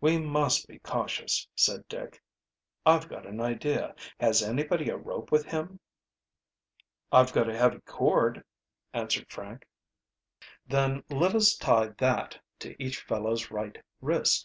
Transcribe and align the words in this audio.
"We 0.00 0.18
must 0.18 0.66
be 0.66 0.80
cautious," 0.80 1.46
said 1.54 1.86
Dick. 1.88 2.20
"I've 2.84 3.08
got 3.08 3.24
an 3.24 3.40
idea. 3.40 3.94
Has 4.18 4.42
anybody 4.42 4.88
a 4.90 4.96
rope 4.96 5.30
with 5.30 5.44
him?" 5.46 5.78
"I've 7.12 7.32
got 7.32 7.48
a 7.48 7.56
heavy 7.56 7.78
cord," 7.82 8.42
answered 8.92 9.30
Frank. 9.30 9.64
"Then 10.66 11.04
let 11.08 11.36
us 11.36 11.56
tie 11.56 11.90
that 11.98 12.40
to 12.58 12.74
each 12.82 13.00
fellow's 13.00 13.52
right 13.52 13.80
wrist. 14.00 14.38